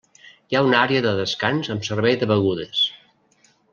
[0.53, 2.81] Hi ha una àrea de descans amb servei de begudes.